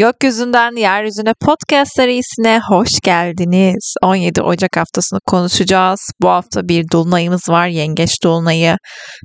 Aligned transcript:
Gökyüzünden 0.00 0.76
Yeryüzüne 0.76 1.34
podcast 1.40 1.92
serisine 1.96 2.60
hoş 2.68 2.90
geldiniz. 3.02 3.94
17 4.02 4.42
Ocak 4.42 4.76
haftasını 4.76 5.20
konuşacağız. 5.26 6.00
Bu 6.22 6.28
hafta 6.28 6.68
bir 6.68 6.84
dolunayımız 6.92 7.48
var. 7.48 7.66
Yengeç 7.66 8.10
dolunayı. 8.24 8.76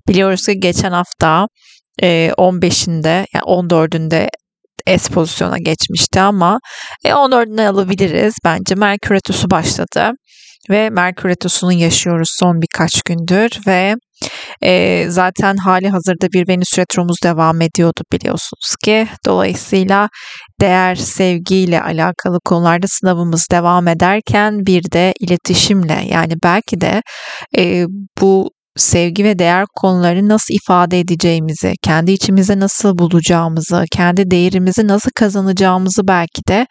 Biliyoruz 0.08 0.46
ki 0.46 0.60
geçen 0.60 0.92
hafta 0.92 1.48
15'inde 2.02 3.08
e, 3.08 3.26
yani 3.34 3.44
14'ünde 3.46 4.30
S 4.98 5.14
pozisyona 5.14 5.58
geçmişti 5.58 6.20
ama 6.22 6.60
14'üne 7.06 7.64
e, 7.64 7.68
alabiliriz. 7.68 8.34
Bence 8.46 8.76
Merkür 8.76 9.16
Retrosu 9.16 9.52
başladı 9.52 10.12
ve 10.70 10.90
Merkür 10.90 11.30
Retrosu'nu 11.30 11.74
yaşıyoruz 11.74 12.30
son 12.40 12.62
birkaç 12.62 13.02
gündür 13.02 13.50
ve 13.68 13.96
e, 14.64 15.06
zaten 15.10 15.56
hali 15.58 15.90
hazırda 15.90 16.28
bir 16.34 16.48
Venüs 16.48 16.80
Retromuz 16.80 17.18
devam 17.24 17.62
ediyordu 17.62 18.02
biliyorsunuz 18.14 18.76
ki. 18.84 19.08
Dolayısıyla 19.26 20.10
değer 20.62 20.96
sevgiyle 20.96 21.82
alakalı 21.82 22.40
konularda 22.46 22.88
sınavımız 22.90 23.48
devam 23.52 23.88
ederken 23.88 24.66
bir 24.66 24.84
de 24.92 25.14
iletişimle 25.20 26.06
yani 26.10 26.34
belki 26.44 26.82
de 26.82 27.02
e, 27.58 27.86
bu 28.22 28.55
sevgi 28.76 29.24
ve 29.24 29.40
değer 29.40 29.66
konularını 29.76 30.30
nasıl 30.30 30.54
ifade 30.54 31.00
edeceğimizi, 31.00 31.74
kendi 31.82 32.12
içimize 32.12 32.60
nasıl 32.60 32.98
bulacağımızı, 32.98 33.84
kendi 33.92 34.32
değerimizi 34.32 34.88
nasıl 34.88 35.12
kazanacağımızı 35.16 36.08
belki 36.08 36.42
de 36.48 36.68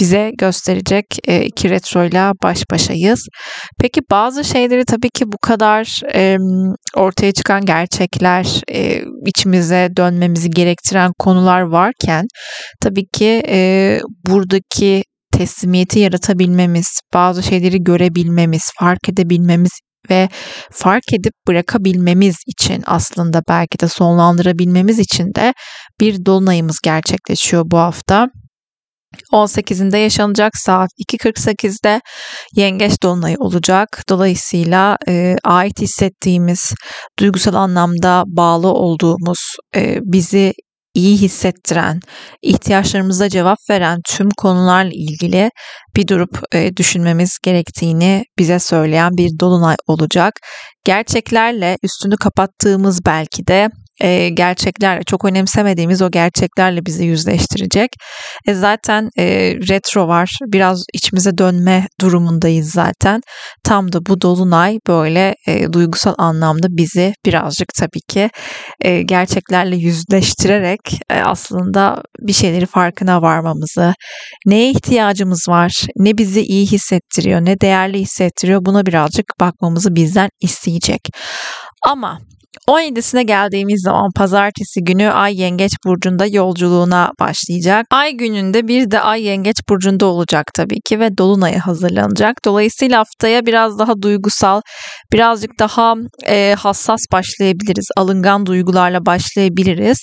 bize 0.00 0.30
gösterecek 0.38 1.04
e, 1.28 1.44
iki 1.44 1.70
retroyla 1.70 2.32
baş 2.42 2.62
başayız. 2.70 3.28
Peki 3.80 4.00
bazı 4.10 4.44
şeyleri 4.44 4.84
tabii 4.84 5.10
ki 5.10 5.24
bu 5.26 5.38
kadar 5.42 6.00
ortaya 6.96 7.32
çıkan 7.32 7.64
gerçekler, 7.64 8.60
e, 8.72 9.02
içimize 9.26 9.88
dönmemizi 9.96 10.50
gerektiren 10.50 11.12
konular 11.18 11.60
varken 11.60 12.26
tabii 12.80 13.06
ki 13.12 13.42
e, 13.48 14.00
buradaki 14.26 15.02
teslimiyeti 15.32 15.98
yaratabilmemiz, 15.98 17.00
bazı 17.14 17.42
şeyleri 17.42 17.84
görebilmemiz, 17.84 18.62
fark 18.80 19.08
edebilmemiz 19.08 19.70
ve 20.10 20.28
fark 20.72 21.12
edip 21.12 21.32
bırakabilmemiz 21.48 22.36
için 22.46 22.82
aslında 22.86 23.42
belki 23.48 23.78
de 23.78 23.88
sonlandırabilmemiz 23.88 24.98
için 24.98 25.34
de 25.34 25.54
bir 26.00 26.26
dolunayımız 26.26 26.78
gerçekleşiyor 26.84 27.64
bu 27.66 27.78
hafta. 27.78 28.28
18'inde 29.32 29.96
yaşanacak 29.96 30.52
saat 30.56 30.90
2.48'de 31.08 32.00
yengeç 32.56 33.02
dolunayı 33.02 33.36
olacak. 33.38 34.04
Dolayısıyla 34.08 34.96
e, 35.08 35.36
ait 35.44 35.80
hissettiğimiz, 35.80 36.74
duygusal 37.18 37.54
anlamda 37.54 38.24
bağlı 38.26 38.68
olduğumuz, 38.72 39.38
e, 39.76 39.98
bizi 40.02 40.52
iyi 40.94 41.16
hissettiren, 41.16 42.00
ihtiyaçlarımıza 42.42 43.28
cevap 43.28 43.58
veren 43.70 44.00
tüm 44.08 44.28
konularla 44.36 44.90
ilgili 44.94 45.50
bir 45.96 46.08
durup 46.08 46.42
e, 46.54 46.76
düşünmemiz 46.76 47.38
gerektiğini 47.42 48.24
bize 48.38 48.58
söyleyen 48.58 49.16
bir 49.16 49.30
dolunay 49.40 49.76
olacak. 49.86 50.34
Gerçeklerle 50.84 51.76
üstünü 51.82 52.16
kapattığımız 52.16 53.00
belki 53.06 53.46
de 53.46 53.68
e, 54.02 54.28
gerçeklerle 54.28 55.02
çok 55.02 55.24
önemsemediğimiz 55.24 56.02
o 56.02 56.10
gerçeklerle 56.10 56.86
bizi 56.86 57.04
yüzleştirecek. 57.04 57.90
E, 58.46 58.54
zaten 58.54 59.10
e, 59.18 59.24
retro 59.68 60.08
var. 60.08 60.38
Biraz 60.46 60.84
içimize 60.92 61.38
dönme 61.38 61.86
durumundayız 62.00 62.70
zaten. 62.70 63.20
Tam 63.64 63.92
da 63.92 64.06
bu 64.06 64.20
dolunay 64.20 64.78
böyle 64.88 65.34
e, 65.46 65.72
duygusal 65.72 66.14
anlamda 66.18 66.66
bizi 66.70 67.14
birazcık 67.26 67.68
tabii 67.78 68.00
ki 68.08 68.30
e, 68.80 69.02
gerçeklerle 69.02 69.76
yüzleştirerek 69.76 70.80
e, 71.10 71.20
aslında 71.20 72.02
bir 72.20 72.32
şeyleri 72.32 72.66
farkına 72.66 73.22
varmamızı, 73.22 73.94
neye 74.46 74.70
ihtiyacımız 74.70 75.46
var, 75.48 75.72
ne 75.96 76.18
bizi 76.18 76.42
iyi 76.42 76.66
hissettiriyor, 76.66 77.40
ne 77.40 77.60
değerli 77.60 77.98
hissettiriyor 77.98 78.64
buna 78.64 78.86
birazcık 78.86 79.26
bakmamızı 79.40 79.94
bizden 79.94 80.28
isteyecek. 80.40 81.00
Ama 81.86 82.18
17'sine 82.68 83.22
geldiğimiz 83.22 83.82
zaman 83.82 84.10
pazartesi 84.16 84.84
günü 84.84 85.08
Ay 85.10 85.40
Yengeç 85.40 85.72
burcunda 85.86 86.26
yolculuğuna 86.26 87.12
başlayacak. 87.20 87.86
Ay 87.90 88.12
gününde 88.12 88.68
bir 88.68 88.90
de 88.90 89.00
Ay 89.00 89.22
Yengeç 89.22 89.56
burcunda 89.68 90.06
olacak 90.06 90.46
tabii 90.54 90.80
ki 90.84 91.00
ve 91.00 91.18
dolunaya 91.18 91.66
hazırlanacak. 91.66 92.36
Dolayısıyla 92.44 92.98
haftaya 92.98 93.46
biraz 93.46 93.78
daha 93.78 94.02
duygusal, 94.02 94.60
birazcık 95.12 95.50
daha 95.58 95.94
e, 96.26 96.54
hassas 96.58 97.00
başlayabiliriz. 97.12 97.86
Alıngan 97.96 98.46
duygularla 98.46 99.06
başlayabiliriz. 99.06 99.98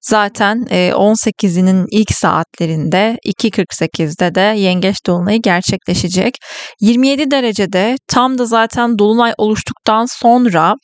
Zaten 0.00 0.66
e, 0.70 0.90
18'inin 0.90 1.86
ilk 1.92 2.10
saatlerinde 2.10 3.16
2.48'de 3.26 4.34
de 4.34 4.60
Yengeç 4.60 4.96
dolunayı 5.06 5.42
gerçekleşecek. 5.42 6.34
27 6.80 7.30
derecede 7.30 7.96
tam 8.08 8.38
da 8.38 8.46
zaten 8.46 8.98
dolunay 8.98 9.32
oluştuktan 9.38 10.06
sonra 10.08 10.74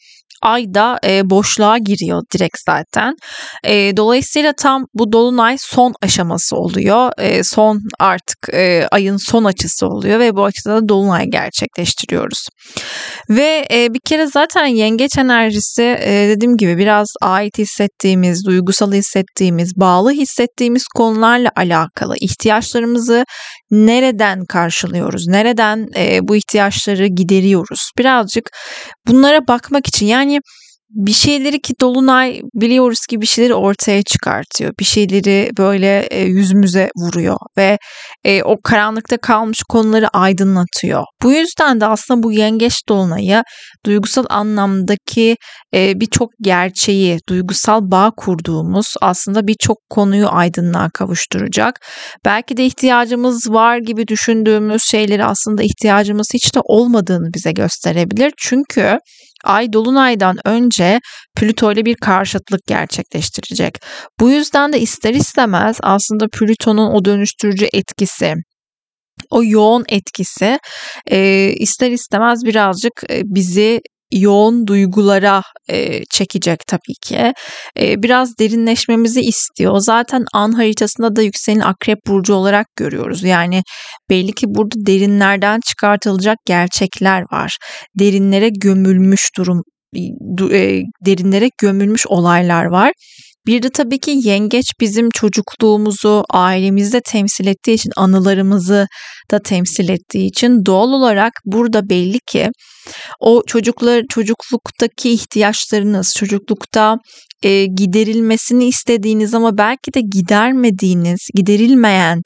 ayda 0.43 0.99
e, 1.05 1.31
boşluğa 1.31 1.79
giriyor 1.79 2.23
direkt 2.35 2.57
zaten. 2.67 3.15
E, 3.65 3.97
dolayısıyla 3.97 4.53
tam 4.53 4.87
bu 4.95 5.13
dolunay 5.13 5.57
son 5.59 5.95
aşaması 6.03 6.57
oluyor. 6.57 7.11
E, 7.19 7.45
son 7.45 7.81
artık 7.99 8.55
e, 8.55 8.89
ayın 8.91 9.17
son 9.17 9.45
açısı 9.45 9.87
oluyor 9.87 10.19
ve 10.19 10.37
bu 10.37 10.45
açıda 10.45 10.77
da 10.77 10.89
dolunay 10.89 11.27
gerçekleştiriyoruz. 11.27 12.47
Ve 13.31 13.67
e, 13.73 13.95
bir 13.95 14.01
kere 14.05 14.27
zaten 14.27 14.67
yengeç 14.67 15.19
enerjisi 15.19 15.83
e, 15.83 16.29
dediğim 16.29 16.57
gibi 16.57 16.79
biraz 16.79 17.07
ait 17.21 17.59
hissettiğimiz, 17.59 18.45
duygusal 18.47 18.93
hissettiğimiz, 18.93 19.73
bağlı 19.77 20.13
hissettiğimiz 20.13 20.85
konularla 20.97 21.51
alakalı 21.57 22.15
ihtiyaçlarımızı 22.21 23.25
nereden 23.71 24.45
karşılıyoruz? 24.45 25.29
Nereden 25.29 25.87
e, 25.97 26.19
bu 26.29 26.37
ihtiyaçları 26.37 27.07
gideriyoruz? 27.07 27.91
Birazcık 27.99 28.51
bunlara 29.07 29.49
bakmak 29.49 29.87
için 29.87 30.07
yani 30.07 30.30
bir 30.91 31.13
şeyleri 31.13 31.61
ki 31.61 31.73
Dolunay 31.81 32.41
biliyoruz 32.55 33.07
ki 33.11 33.21
bir 33.21 33.27
şeyleri 33.27 33.55
ortaya 33.55 34.03
çıkartıyor. 34.03 34.73
Bir 34.81 34.85
şeyleri 34.85 35.51
böyle 35.59 36.07
e, 36.11 36.23
yüzümüze 36.23 36.91
vuruyor 36.97 37.37
ve 37.59 37.79
e, 38.25 38.43
o 38.43 38.57
karanlıkta 38.65 39.17
kalmış 39.17 39.63
konuları 39.69 40.09
aydınlatıyor. 40.09 41.05
Bu 41.23 41.33
yüzden 41.33 41.81
de 41.81 41.87
aslında 41.87 42.23
bu 42.23 42.33
yengeç 42.33 42.75
Dolunay'ı 42.89 43.43
duygusal 43.87 44.25
anlamdaki 44.29 45.37
e, 45.75 46.01
birçok 46.01 46.31
gerçeği, 46.43 47.19
duygusal 47.29 47.81
bağ 47.83 48.11
kurduğumuz 48.17 48.87
aslında 49.01 49.47
birçok 49.47 49.77
konuyu 49.91 50.29
aydınlığa 50.29 50.91
kavuşturacak. 50.95 51.75
Belki 52.25 52.57
de 52.57 52.67
ihtiyacımız 52.67 53.51
var 53.51 53.79
gibi 53.79 54.09
düşündüğümüz 54.09 54.83
şeyleri 54.91 55.25
aslında 55.25 55.63
ihtiyacımız 55.63 56.27
hiç 56.35 56.55
de 56.55 56.61
olmadığını 56.65 57.29
bize 57.35 57.53
gösterebilir. 57.53 58.33
Çünkü 58.39 58.99
Ay 59.45 59.73
dolunaydan 59.73 60.37
önce 60.45 60.99
Plüto 61.37 61.73
ile 61.73 61.85
bir 61.85 61.95
karşıtlık 61.95 62.61
gerçekleştirecek. 62.67 63.75
Bu 64.21 64.31
yüzden 64.31 64.73
de 64.73 64.81
ister 64.81 65.15
istemez 65.15 65.79
aslında 65.83 66.27
Plüton'un 66.33 66.91
o 66.91 67.05
dönüştürücü 67.05 67.67
etkisi, 67.73 68.35
o 69.31 69.45
yoğun 69.45 69.85
etkisi 69.89 70.59
ister 71.61 71.91
istemez 71.91 72.45
birazcık 72.45 72.93
bizi 73.25 73.81
yoğun 74.13 74.67
duygulara 74.67 75.43
e, 75.69 76.05
çekecek 76.05 76.59
tabii 76.67 76.95
ki. 77.03 77.33
E, 77.81 78.03
biraz 78.03 78.39
derinleşmemizi 78.39 79.21
istiyor. 79.21 79.79
Zaten 79.79 80.25
an 80.35 80.53
haritasında 80.53 81.17
da 81.17 81.23
yükselen 81.23 81.61
akrep 81.61 81.99
burcu 82.07 82.35
olarak 82.35 82.67
görüyoruz. 82.77 83.23
Yani 83.23 83.63
belli 84.11 84.33
ki 84.33 84.47
burada 84.49 84.87
derinlerden 84.87 85.61
çıkartılacak 85.69 86.39
gerçekler 86.47 87.23
var. 87.33 87.57
Derinlere 87.99 88.49
gömülmüş 88.49 89.31
durum 89.37 89.63
e, 90.53 90.83
derinlere 91.07 91.51
gömülmüş 91.63 92.07
olaylar 92.07 92.65
var. 92.65 92.93
Bir 93.47 93.63
de 93.63 93.71
tabii 93.71 93.99
ki 93.99 94.11
yengeç 94.23 94.67
bizim 94.81 95.11
çocukluğumuzu 95.11 96.25
ailemizde 96.31 97.01
temsil 97.01 97.47
ettiği 97.47 97.75
için 97.75 97.93
anılarımızı 97.97 98.87
da 99.31 99.39
temsil 99.39 99.89
ettiği 99.89 100.27
için 100.27 100.65
doğal 100.67 100.89
olarak 100.93 101.33
burada 101.45 101.89
belli 101.89 102.19
ki 102.27 102.49
o 103.21 103.43
çocuklar 103.47 104.03
çocukluktaki 104.11 105.11
ihtiyaçlarınız, 105.13 106.15
çocuklukta 106.17 106.97
e, 107.43 107.67
giderilmesini 107.67 108.65
istediğiniz 108.65 109.35
ama 109.35 109.59
belki 109.59 109.95
de 109.95 110.01
gidermediğiniz, 110.01 111.29
giderilmeyen 111.35 112.23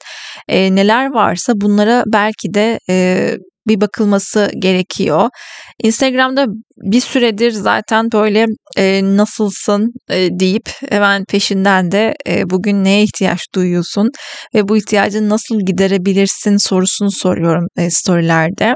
e, 0.47 0.75
neler 0.75 1.11
varsa 1.13 1.53
bunlara 1.55 2.03
belki 2.07 2.53
de 2.53 2.79
e, 2.89 3.37
bir 3.67 3.81
bakılması 3.81 4.49
gerekiyor. 4.59 5.29
Instagram'da 5.83 6.45
bir 6.77 7.01
süredir 7.01 7.51
zaten 7.51 8.11
böyle 8.13 8.45
e, 8.77 9.01
nasılsın 9.03 9.93
e, 10.09 10.29
deyip 10.39 10.69
hemen 10.89 11.25
peşinden 11.25 11.91
de 11.91 12.13
e, 12.27 12.49
bugün 12.49 12.83
neye 12.83 13.03
ihtiyaç 13.03 13.39
duyuyorsun 13.55 14.09
ve 14.55 14.67
bu 14.67 14.77
ihtiyacı 14.77 15.29
nasıl 15.29 15.59
giderebilirsin 15.65 16.57
sorusunu 16.67 17.11
soruyorum 17.11 17.67
e, 17.77 17.89
storylerde. 17.89 18.75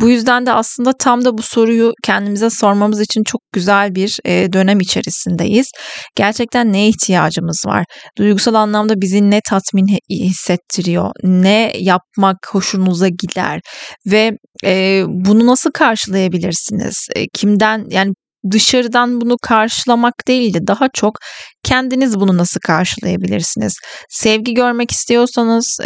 Bu 0.00 0.08
yüzden 0.08 0.46
de 0.46 0.52
aslında 0.52 0.92
tam 0.92 1.24
da 1.24 1.38
bu 1.38 1.42
soruyu 1.42 1.92
kendimize 2.04 2.50
sormamız 2.50 3.00
için 3.00 3.24
çok 3.24 3.40
güzel 3.52 3.94
bir 3.94 4.18
e, 4.24 4.52
dönem 4.52 4.80
içerisindeyiz. 4.80 5.70
Gerçekten 6.16 6.72
neye 6.72 6.88
ihtiyacımız 6.88 7.62
var? 7.66 7.84
Duygusal 8.18 8.54
anlamda 8.54 9.00
bizi 9.00 9.30
ne 9.30 9.40
tatmin 9.50 9.98
hissettiriyor? 10.10 11.10
Ne 11.22 11.72
yapmak 11.78 12.36
hoşunuza 12.50 13.08
gider? 13.08 13.60
Ve 14.06 14.32
e, 14.64 15.02
bunu 15.08 15.46
nasıl 15.46 15.70
karşılayabilirsiniz? 15.70 17.06
E, 17.16 17.26
kimden 17.34 17.84
yani 17.90 18.12
dışarıdan 18.50 19.20
bunu 19.20 19.36
karşılamak 19.42 20.14
değil 20.28 20.54
de 20.54 20.66
daha 20.66 20.88
çok 20.94 21.18
kendiniz 21.64 22.20
bunu 22.20 22.36
nasıl 22.36 22.60
karşılayabilirsiniz? 22.60 23.74
Sevgi 24.10 24.54
görmek 24.54 24.90
istiyorsanız 24.90 25.78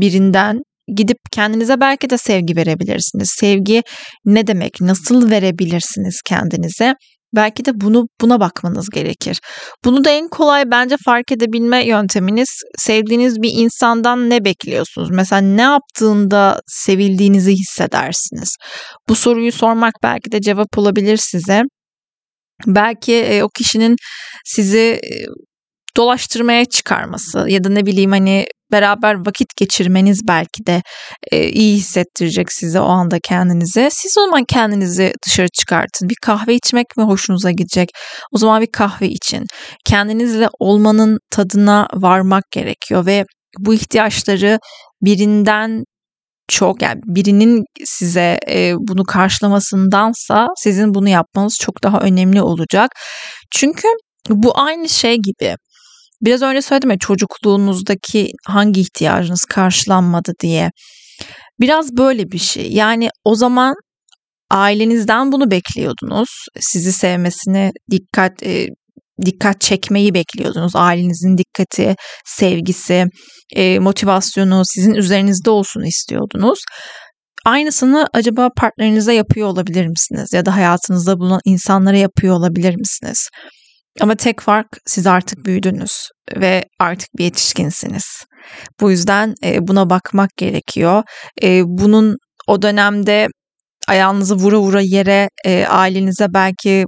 birinden 0.00 0.60
gidip 0.96 1.18
kendinize 1.32 1.80
belki 1.80 2.10
de 2.10 2.18
sevgi 2.18 2.56
verebilirsiniz. 2.56 3.28
Sevgi 3.40 3.82
ne 4.24 4.46
demek? 4.46 4.80
Nasıl 4.80 5.30
verebilirsiniz 5.30 6.20
kendinize? 6.26 6.94
Belki 7.36 7.64
de 7.64 7.80
bunu 7.80 8.06
buna 8.20 8.40
bakmanız 8.40 8.88
gerekir. 8.90 9.38
Bunu 9.84 10.04
da 10.04 10.10
en 10.10 10.28
kolay 10.28 10.70
bence 10.70 10.96
fark 11.04 11.32
edebilme 11.32 11.86
yönteminiz 11.86 12.48
sevdiğiniz 12.78 13.42
bir 13.42 13.50
insandan 13.52 14.30
ne 14.30 14.44
bekliyorsunuz? 14.44 15.10
Mesela 15.10 15.40
ne 15.40 15.62
yaptığında 15.62 16.60
sevildiğinizi 16.66 17.52
hissedersiniz. 17.52 18.56
Bu 19.08 19.14
soruyu 19.14 19.52
sormak 19.52 19.94
belki 20.02 20.32
de 20.32 20.40
cevap 20.40 20.78
olabilir 20.78 21.18
size. 21.22 21.62
Belki 22.66 23.14
e, 23.14 23.42
o 23.42 23.48
kişinin 23.48 23.96
sizi 24.44 24.78
e, 24.78 25.26
dolaştırmaya 25.96 26.64
çıkarması 26.64 27.44
ya 27.48 27.64
da 27.64 27.68
ne 27.68 27.86
bileyim 27.86 28.10
hani 28.10 28.46
beraber 28.72 29.26
vakit 29.26 29.56
geçirmeniz 29.56 30.20
belki 30.28 30.66
de 30.66 30.82
e, 31.32 31.48
iyi 31.48 31.76
hissettirecek 31.76 32.52
size 32.52 32.80
o 32.80 32.88
anda 32.88 33.18
kendinize. 33.24 33.88
Siz 33.92 34.18
o 34.18 34.24
zaman 34.24 34.44
kendinizi 34.44 35.12
dışarı 35.26 35.48
çıkartın. 35.48 36.08
Bir 36.08 36.16
kahve 36.22 36.54
içmek 36.54 36.86
mi 36.96 37.04
hoşunuza 37.04 37.50
gidecek? 37.50 37.88
O 38.32 38.38
zaman 38.38 38.62
bir 38.62 38.72
kahve 38.72 39.08
için. 39.08 39.44
Kendinizle 39.84 40.48
olmanın 40.58 41.18
tadına 41.30 41.86
varmak 41.94 42.44
gerekiyor 42.50 43.06
ve 43.06 43.24
bu 43.58 43.74
ihtiyaçları 43.74 44.58
birinden 45.02 45.84
çok 46.48 46.82
yani 46.82 47.00
birinin 47.04 47.64
size 47.84 48.38
e, 48.50 48.74
bunu 48.78 49.04
karşılamasındansa 49.04 50.48
sizin 50.56 50.94
bunu 50.94 51.08
yapmanız 51.08 51.56
çok 51.60 51.82
daha 51.82 52.00
önemli 52.00 52.42
olacak. 52.42 52.90
Çünkü 53.50 53.88
bu 54.30 54.58
aynı 54.58 54.88
şey 54.88 55.16
gibi. 55.16 55.56
Biraz 56.22 56.42
önce 56.42 56.62
söyledim 56.62 56.90
ya 56.90 56.98
çocukluğunuzdaki 56.98 58.28
hangi 58.46 58.80
ihtiyacınız 58.80 59.44
karşılanmadı 59.44 60.32
diye. 60.40 60.70
Biraz 61.60 61.96
böyle 61.96 62.30
bir 62.30 62.38
şey. 62.38 62.72
Yani 62.72 63.08
o 63.24 63.34
zaman 63.34 63.74
ailenizden 64.50 65.32
bunu 65.32 65.50
bekliyordunuz. 65.50 66.28
Sizi 66.60 66.92
sevmesine 66.92 67.70
dikkat 67.90 68.42
e, 68.42 68.66
dikkat 69.24 69.60
çekmeyi 69.60 70.14
bekliyordunuz. 70.14 70.76
Ailenizin 70.76 71.38
dikkati, 71.38 71.96
sevgisi, 72.24 73.06
e, 73.56 73.78
motivasyonu 73.78 74.62
sizin 74.64 74.94
üzerinizde 74.94 75.50
olsun 75.50 75.82
istiyordunuz. 75.82 76.58
Aynısını 77.44 78.06
acaba 78.12 78.48
partnerinize 78.56 79.14
yapıyor 79.14 79.48
olabilir 79.48 79.86
misiniz? 79.86 80.32
Ya 80.32 80.46
da 80.46 80.56
hayatınızda 80.56 81.18
bulunan 81.18 81.40
insanlara 81.44 81.96
yapıyor 81.96 82.36
olabilir 82.36 82.76
misiniz? 82.76 83.28
Ama 84.00 84.14
tek 84.14 84.40
fark 84.40 84.66
siz 84.86 85.06
artık 85.06 85.46
büyüdünüz 85.46 85.92
ve 86.36 86.64
artık 86.78 87.08
bir 87.18 87.24
yetişkinsiniz. 87.24 88.24
Bu 88.80 88.90
yüzden 88.90 89.34
e, 89.44 89.68
buna 89.68 89.90
bakmak 89.90 90.30
gerekiyor. 90.36 91.02
E, 91.42 91.62
bunun 91.66 92.16
o 92.46 92.62
dönemde 92.62 93.28
ayağınızı 93.88 94.34
vura 94.34 94.58
vura 94.60 94.80
yere 94.80 95.28
e, 95.44 95.66
ailenize 95.66 96.26
belki 96.34 96.84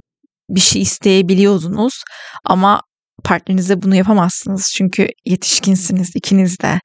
bir 0.49 0.59
şey 0.59 0.81
isteyebiliyordunuz 0.81 2.03
ama 2.45 2.81
partnerinize 3.23 3.81
bunu 3.81 3.95
yapamazsınız 3.95 4.71
çünkü 4.77 5.07
yetişkinsiniz 5.25 6.11
ikiniz 6.15 6.59
de. 6.59 6.79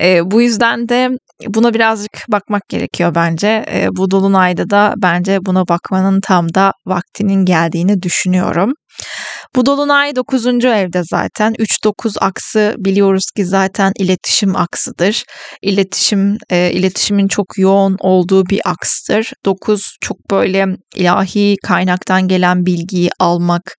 E, 0.00 0.30
bu 0.30 0.42
yüzden 0.42 0.88
de 0.88 1.08
buna 1.48 1.74
birazcık 1.74 2.24
bakmak 2.28 2.62
gerekiyor 2.68 3.14
bence. 3.14 3.64
E, 3.72 3.88
bu 3.96 4.10
dolunayda 4.10 4.70
da 4.70 4.94
bence 4.96 5.38
buna 5.46 5.68
bakmanın 5.68 6.20
tam 6.20 6.54
da 6.54 6.72
vaktinin 6.86 7.44
geldiğini 7.44 8.02
düşünüyorum. 8.02 8.72
Bu 9.56 9.66
dolunay 9.66 10.16
9. 10.16 10.46
evde 10.64 11.02
zaten. 11.10 11.54
3-9 11.58 12.18
aksı 12.20 12.74
biliyoruz 12.78 13.24
ki 13.36 13.44
zaten 13.44 13.92
iletişim 13.98 14.56
aksıdır. 14.56 15.24
İletişim, 15.62 16.36
e, 16.50 16.72
iletişimin 16.72 17.28
çok 17.28 17.58
yoğun 17.58 17.96
olduğu 18.00 18.46
bir 18.46 18.60
akstır. 18.64 19.32
9 19.44 19.96
çok 20.00 20.30
böyle 20.30 20.66
ilahi 20.96 21.56
kaynaktan 21.64 22.28
gelen 22.28 22.66
bilgiyi 22.66 23.10
almak, 23.20 23.76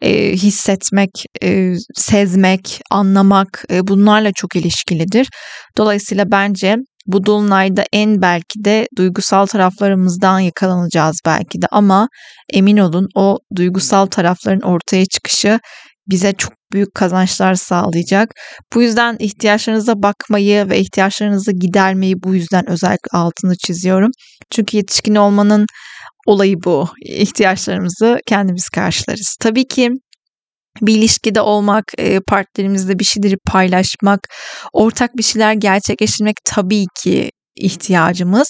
e, 0.00 0.32
hissetmek, 0.32 1.10
e, 1.42 1.74
sezmek, 1.94 2.80
anlamak 2.90 3.64
e, 3.70 3.86
bunlarla 3.86 4.32
çok 4.32 4.56
ilişkilidir. 4.56 5.28
Dolayısıyla 5.78 6.30
bence 6.30 6.76
bu 7.06 7.26
dolunayda 7.26 7.84
en 7.92 8.22
belki 8.22 8.64
de 8.64 8.86
duygusal 8.98 9.46
taraflarımızdan 9.46 10.40
yakalanacağız 10.40 11.16
belki 11.26 11.62
de 11.62 11.66
ama 11.70 12.08
emin 12.52 12.76
olun 12.76 13.08
o 13.14 13.38
duygusal 13.56 14.06
tarafların 14.06 14.60
ortaya 14.60 15.06
çıkışı 15.06 15.58
bize 16.10 16.32
çok 16.32 16.52
büyük 16.72 16.94
kazançlar 16.94 17.54
sağlayacak. 17.54 18.28
Bu 18.74 18.82
yüzden 18.82 19.16
ihtiyaçlarınıza 19.18 20.02
bakmayı 20.02 20.70
ve 20.70 20.78
ihtiyaçlarınızı 20.80 21.52
gidermeyi 21.52 22.14
bu 22.24 22.34
yüzden 22.34 22.70
özellikle 22.70 23.18
altını 23.18 23.54
çiziyorum. 23.66 24.10
Çünkü 24.50 24.76
yetişkin 24.76 25.14
olmanın 25.14 25.66
olayı 26.26 26.56
bu. 26.64 26.88
İhtiyaçlarımızı 27.06 28.18
kendimiz 28.26 28.68
karşılarız. 28.68 29.36
Tabii 29.40 29.66
ki 29.66 29.90
bir 30.82 30.96
ilişkide 30.96 31.40
olmak, 31.40 31.84
e, 31.98 32.20
partnerimizle 32.20 32.98
bir 32.98 33.04
şeyleri 33.04 33.36
paylaşmak, 33.46 34.20
ortak 34.72 35.16
bir 35.16 35.22
şeyler 35.22 35.52
gerçekleştirmek 35.52 36.36
tabii 36.44 36.84
ki 37.02 37.30
ihtiyacımız 37.56 38.48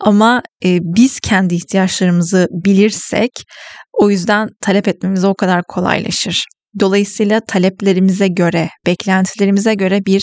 ama 0.00 0.42
e, 0.64 0.78
biz 0.82 1.20
kendi 1.20 1.54
ihtiyaçlarımızı 1.54 2.46
bilirsek 2.50 3.30
o 3.92 4.10
yüzden 4.10 4.48
talep 4.60 4.88
etmemiz 4.88 5.24
o 5.24 5.34
kadar 5.34 5.62
kolaylaşır. 5.68 6.44
Dolayısıyla 6.80 7.40
taleplerimize 7.40 8.28
göre, 8.28 8.68
beklentilerimize 8.86 9.74
göre 9.74 10.06
bir 10.06 10.22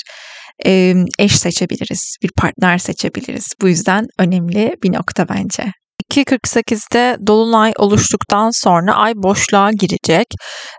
e, 0.65 0.93
eş 1.19 1.35
seçebiliriz, 1.35 2.17
bir 2.23 2.29
partner 2.37 2.77
seçebiliriz. 2.77 3.47
Bu 3.61 3.67
yüzden 3.67 4.05
önemli 4.19 4.75
bir 4.83 4.93
nokta 4.93 5.29
bence. 5.29 5.71
2.48'de 6.11 7.17
Dolunay 7.27 7.73
oluştuktan 7.77 8.49
sonra 8.63 8.93
Ay 8.93 9.13
boşluğa 9.15 9.71
girecek 9.71 10.27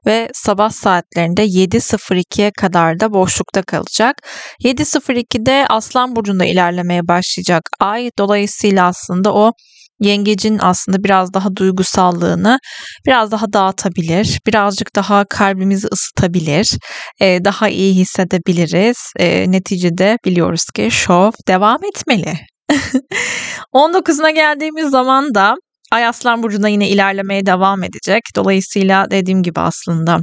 ve 0.07 0.29
sabah 0.35 0.71
saatlerinde 0.71 1.45
7.02'ye 1.47 2.51
kadar 2.51 3.01
da 3.01 3.13
boşlukta 3.13 3.63
kalacak. 3.63 4.17
7.02'de 4.65 5.67
Aslan 5.69 6.17
Burcu'nda 6.17 6.45
ilerlemeye 6.45 7.09
başlayacak 7.09 7.63
Ay. 7.81 8.11
Dolayısıyla 8.19 8.87
aslında 8.87 9.35
o 9.35 9.53
yengecin 10.01 10.59
aslında 10.63 11.05
biraz 11.05 11.35
daha 11.35 11.57
duygusallığını 11.57 12.59
biraz 13.07 13.31
daha 13.31 13.53
dağıtabilir. 13.53 14.41
Birazcık 14.47 14.97
daha 14.97 15.25
kalbimizi 15.25 15.89
ısıtabilir. 15.93 16.79
E, 17.21 17.45
daha 17.45 17.69
iyi 17.69 17.95
hissedebiliriz. 17.95 18.97
E, 19.19 19.51
neticede 19.51 20.19
biliyoruz 20.25 20.65
ki 20.75 20.89
şov 20.91 21.31
devam 21.49 21.85
etmeli. 21.85 22.39
19'una 23.73 24.31
geldiğimiz 24.31 24.91
zaman 24.91 25.35
da 25.35 25.55
Ay 25.93 26.07
Aslan 26.07 26.43
Burcu'nda 26.43 26.69
yine 26.69 26.89
ilerlemeye 26.89 27.47
devam 27.47 27.83
edecek. 27.83 28.23
Dolayısıyla 28.37 29.11
dediğim 29.11 29.43
gibi 29.43 29.61
aslında 29.61 30.19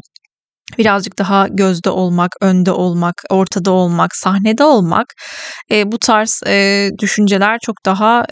birazcık 0.77 1.19
daha 1.19 1.47
gözde 1.47 1.89
olmak, 1.89 2.31
önde 2.41 2.71
olmak, 2.71 3.15
ortada 3.29 3.71
olmak, 3.71 4.15
sahnede 4.15 4.63
olmak 4.63 5.05
e, 5.71 5.91
bu 5.91 5.99
tarz 5.99 6.41
e, 6.47 6.89
düşünceler 7.01 7.57
çok 7.65 7.75
daha 7.85 8.25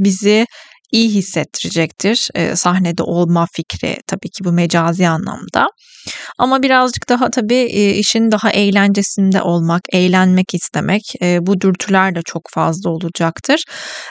bizi 0.00 0.46
iyi 0.92 1.10
hissettirecektir. 1.10 2.28
E, 2.34 2.56
sahnede 2.56 3.02
olma 3.02 3.46
fikri 3.52 3.96
tabii 4.06 4.30
ki 4.30 4.44
bu 4.44 4.52
mecazi 4.52 5.08
anlamda. 5.08 5.66
Ama 6.38 6.62
birazcık 6.62 7.08
daha 7.08 7.30
tabii 7.30 7.54
e, 7.54 7.94
işin 7.94 8.30
daha 8.30 8.50
eğlencesinde 8.50 9.42
olmak, 9.42 9.82
eğlenmek 9.92 10.54
istemek 10.54 11.02
e, 11.22 11.46
bu 11.46 11.60
dürtüler 11.60 12.14
de 12.14 12.20
çok 12.24 12.42
fazla 12.50 12.90
olacaktır. 12.90 13.64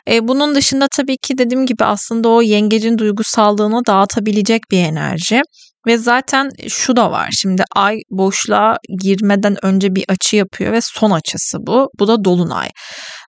E, 0.09 0.27
bunun 0.27 0.55
dışında 0.55 0.87
tabii 0.97 1.17
ki 1.17 1.37
dediğim 1.37 1.65
gibi 1.65 1.83
aslında 1.85 2.29
o 2.29 2.41
yengecin 2.41 2.97
duygusallığını 2.97 3.85
dağıtabilecek 3.87 4.61
bir 4.71 4.79
enerji. 4.79 5.41
Ve 5.87 5.97
zaten 5.97 6.49
şu 6.67 6.95
da 6.95 7.11
var. 7.11 7.29
Şimdi 7.41 7.63
ay 7.75 7.97
boşluğa 8.09 8.77
girmeden 9.01 9.65
önce 9.65 9.95
bir 9.95 10.05
açı 10.07 10.35
yapıyor 10.35 10.73
ve 10.73 10.79
son 10.81 11.11
açısı 11.11 11.57
bu. 11.67 11.89
Bu 11.99 12.07
da 12.07 12.23
dolunay. 12.23 12.69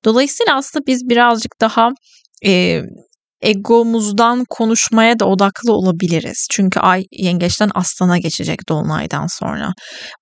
Dolayısıyla 0.05 0.55
aslında 0.55 0.85
biz 0.87 1.09
birazcık 1.09 1.51
daha 1.61 1.89
e, 2.45 2.81
egomuzdan 3.43 4.43
konuşmaya 4.49 5.19
da 5.19 5.25
odaklı 5.25 5.73
olabiliriz. 5.73 6.47
Çünkü 6.51 6.79
ay 6.79 7.03
yengeçten 7.11 7.69
aslana 7.75 8.17
geçecek 8.17 8.69
dolunaydan 8.69 9.27
sonra. 9.27 9.73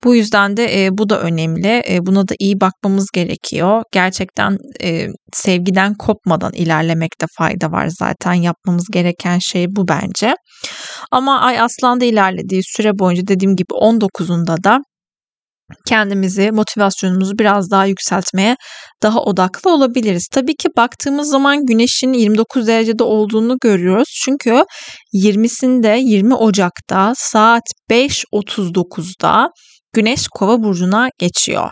Bu 0.04 0.14
yüzden 0.14 0.56
de 0.56 0.84
e, 0.84 0.98
bu 0.98 1.08
da 1.08 1.20
önemli. 1.20 1.82
E, 1.88 2.06
buna 2.06 2.28
da 2.28 2.34
iyi 2.38 2.60
bakmamız 2.60 3.06
gerekiyor. 3.14 3.82
Gerçekten 3.92 4.58
e, 4.82 5.06
sevgiden 5.32 5.94
kopmadan 5.94 6.52
ilerlemekte 6.52 7.26
fayda 7.38 7.70
var 7.70 7.88
zaten. 7.98 8.32
Yapmamız 8.32 8.86
gereken 8.92 9.38
şey 9.38 9.66
bu 9.68 9.88
bence. 9.88 10.34
Ama 11.10 11.40
ay 11.40 11.60
aslanda 11.60 12.04
ilerlediği 12.04 12.62
süre 12.64 12.98
boyunca 12.98 13.26
dediğim 13.26 13.56
gibi 13.56 13.72
19'unda 13.72 14.64
da 14.64 14.78
kendimizi, 15.88 16.50
motivasyonumuzu 16.52 17.38
biraz 17.38 17.70
daha 17.70 17.86
yükseltmeye 17.86 18.56
daha 19.02 19.20
odaklı 19.20 19.74
olabiliriz. 19.74 20.28
Tabii 20.32 20.56
ki 20.56 20.68
baktığımız 20.76 21.30
zaman 21.30 21.66
güneşin 21.66 22.12
29 22.12 22.66
derecede 22.66 23.04
olduğunu 23.04 23.56
görüyoruz. 23.62 24.20
Çünkü 24.24 24.64
20'sinde 25.14 25.98
20 25.98 26.34
Ocak'ta 26.34 27.12
saat 27.16 27.62
5.39'da 27.90 29.48
Güneş 29.94 30.28
Kova 30.28 30.62
burcuna 30.62 31.08
geçiyor. 31.18 31.70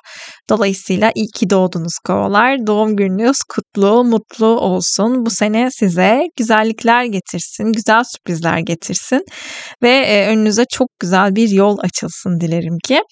Dolayısıyla 0.50 1.12
iyi 1.14 1.26
ki 1.26 1.50
doğdunuz 1.50 1.98
kovalar. 2.06 2.66
Doğum 2.66 2.96
gününüz 2.96 3.36
kutlu, 3.48 4.04
mutlu 4.04 4.46
olsun. 4.46 5.26
Bu 5.26 5.30
sene 5.30 5.68
size 5.70 6.20
güzellikler 6.36 7.04
getirsin, 7.04 7.72
güzel 7.72 8.02
sürprizler 8.04 8.58
getirsin 8.58 9.24
ve 9.82 9.90
e, 9.90 10.26
önünüze 10.26 10.64
çok 10.70 10.88
güzel 11.00 11.36
bir 11.36 11.48
yol 11.48 11.78
açılsın 11.78 12.40
dilerim 12.40 12.78
ki. 12.84 13.02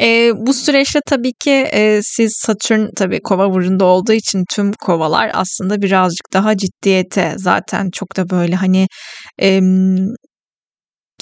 E, 0.00 0.32
bu 0.36 0.54
süreçte 0.54 1.00
tabii 1.06 1.32
ki 1.32 1.66
e, 1.72 2.00
siz 2.02 2.32
Satürn 2.46 2.86
tabii 2.96 3.20
kova 3.24 3.52
burcunda 3.52 3.84
olduğu 3.84 4.12
için 4.12 4.44
tüm 4.54 4.72
kovalar 4.72 5.30
aslında 5.34 5.82
birazcık 5.82 6.32
daha 6.32 6.56
ciddiyete 6.56 7.34
zaten 7.36 7.90
çok 7.92 8.16
da 8.16 8.30
böyle 8.30 8.56
hani 8.56 8.86
e, 9.42 9.60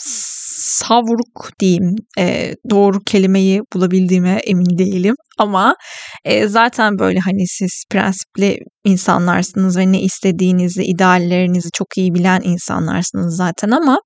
savruk 0.02 1.50
diyeyim 1.60 1.94
e, 2.18 2.54
doğru 2.70 3.00
kelimeyi 3.00 3.60
bulabildiğime 3.74 4.40
emin 4.46 4.78
değilim 4.78 5.14
ama 5.38 5.76
e, 6.24 6.48
zaten 6.48 6.98
böyle 6.98 7.18
hani 7.18 7.46
siz 7.46 7.84
prensipli 7.90 8.58
insanlarsınız 8.84 9.76
ve 9.76 9.92
ne 9.92 10.00
istediğinizi 10.00 10.82
ideallerinizi 10.84 11.68
çok 11.74 11.86
iyi 11.96 12.14
bilen 12.14 12.40
insanlarsınız 12.44 13.36
zaten 13.36 13.70
ama 13.70 13.98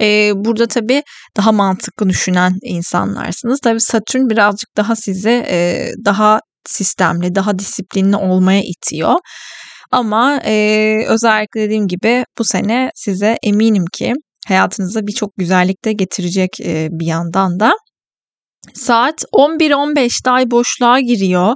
e, 0.00 0.32
burada 0.36 0.66
tabii 0.66 1.02
daha 1.36 1.52
mantıklı 1.52 2.08
düşünen 2.08 2.52
insanlarsınız. 2.62 3.60
Tabii 3.60 3.80
Satürn 3.80 4.28
birazcık 4.30 4.76
daha 4.76 4.96
size 4.96 5.46
e, 5.50 5.88
daha 6.04 6.40
sistemli, 6.66 7.34
daha 7.34 7.58
disiplinli 7.58 8.16
olmaya 8.16 8.62
itiyor. 8.62 9.14
Ama 9.90 10.40
e, 10.44 11.04
özellikle 11.08 11.60
dediğim 11.60 11.88
gibi 11.88 12.24
bu 12.38 12.44
sene 12.44 12.90
size 12.94 13.36
eminim 13.42 13.84
ki 13.92 14.14
hayatınıza 14.48 15.06
birçok 15.06 15.36
güzellik 15.36 15.84
de 15.84 15.92
getirecek 15.92 16.50
e, 16.60 16.88
bir 16.90 17.06
yandan 17.06 17.60
da. 17.60 17.72
Saat 18.74 19.24
11.15'te 19.32 20.30
ay 20.30 20.50
boşluğa 20.50 21.00
giriyor 21.00 21.54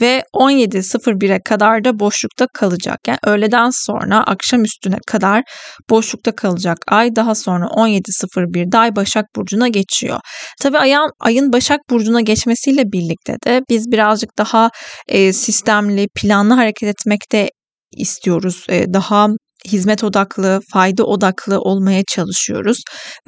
ve 0.00 0.22
17.01'e 0.34 1.40
kadar 1.44 1.84
da 1.84 1.98
boşlukta 1.98 2.46
kalacak. 2.54 2.98
Yani 3.06 3.18
öğleden 3.26 3.70
sonra 3.72 4.18
akşam 4.26 4.64
üstüne 4.64 4.96
kadar 5.06 5.42
boşlukta 5.90 6.34
kalacak 6.34 6.78
ay 6.88 7.16
daha 7.16 7.34
sonra 7.34 7.64
17.01'de 7.64 8.78
ay 8.78 8.96
Başak 8.96 9.24
Burcu'na 9.36 9.68
geçiyor. 9.68 10.20
Tabii 10.60 10.78
ayın, 10.78 11.10
ayın 11.20 11.52
Başak 11.52 11.80
Burcu'na 11.90 12.20
geçmesiyle 12.20 12.82
birlikte 12.92 13.36
de 13.46 13.60
biz 13.70 13.90
birazcık 13.92 14.38
daha 14.38 14.70
e, 15.08 15.32
sistemli, 15.32 16.06
planlı 16.14 16.54
hareket 16.54 16.88
etmekte 16.88 17.50
istiyoruz. 17.92 18.66
E, 18.68 18.94
daha 18.94 19.28
hizmet 19.64 20.04
odaklı, 20.04 20.60
fayda 20.72 21.04
odaklı 21.04 21.60
olmaya 21.60 22.02
çalışıyoruz 22.14 22.78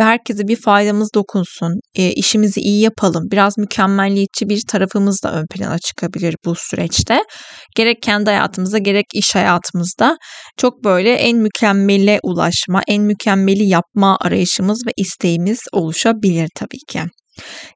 ve 0.01 0.05
herkese 0.05 0.49
bir 0.49 0.57
faydamız 0.57 1.09
dokunsun, 1.15 1.81
e, 1.95 2.11
işimizi 2.11 2.61
iyi 2.61 2.81
yapalım. 2.81 3.25
Biraz 3.31 3.59
mükemmelliyetçi 3.59 4.49
bir 4.49 4.61
tarafımız 4.69 5.23
da 5.25 5.33
ön 5.33 5.47
plana 5.47 5.79
çıkabilir 5.79 6.35
bu 6.45 6.55
süreçte. 6.57 7.23
Gerek 7.77 8.03
kendi 8.03 8.31
hayatımızda 8.31 8.79
gerek 8.79 9.07
iş 9.15 9.35
hayatımızda 9.35 10.17
çok 10.57 10.85
böyle 10.85 11.13
en 11.15 11.39
mükemmele 11.39 12.21
ulaşma, 12.23 12.83
en 12.89 13.03
mükemmeli 13.03 13.65
yapma 13.69 14.17
arayışımız 14.21 14.83
ve 14.87 14.91
isteğimiz 14.97 15.59
oluşabilir 15.73 16.49
tabii 16.55 16.85
ki. 16.89 17.18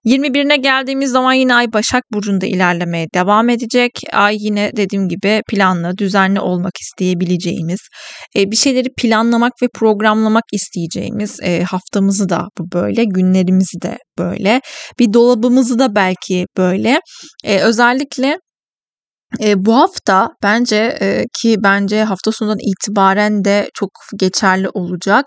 21'ine 0.04 0.56
geldiğimiz 0.56 1.10
zaman 1.10 1.32
yine 1.32 1.54
ay 1.54 1.72
Başak 1.72 2.02
Burcu'nda 2.12 2.46
ilerlemeye 2.46 3.06
devam 3.14 3.48
edecek. 3.48 3.90
Ay 4.12 4.36
yine 4.40 4.70
dediğim 4.76 5.08
gibi 5.08 5.42
planlı, 5.48 5.98
düzenli 5.98 6.40
olmak 6.40 6.72
isteyebileceğimiz, 6.80 7.80
e, 8.36 8.50
bir 8.50 8.56
şeyleri 8.56 8.88
planlamak 8.98 9.52
ve 9.62 9.66
programlamak 9.74 10.44
isteyeceğimiz 10.52 11.38
e, 11.42 11.62
haftamızı 11.62 12.28
da 12.28 12.46
bu 12.58 12.78
böyle, 12.78 13.04
günlerimizi 13.04 13.82
de 13.82 13.98
böyle, 14.18 14.60
bir 14.98 15.12
dolabımızı 15.12 15.78
da 15.78 15.94
belki 15.94 16.46
böyle. 16.56 17.00
E, 17.44 17.58
özellikle 17.58 18.36
e, 19.40 19.64
bu 19.64 19.76
hafta 19.76 20.30
bence 20.42 20.98
e, 21.00 21.24
ki 21.40 21.56
bence 21.58 22.04
hafta 22.04 22.32
sonundan 22.32 22.58
itibaren 22.58 23.44
de 23.44 23.70
çok 23.74 23.90
geçerli 24.16 24.68
olacak. 24.68 25.24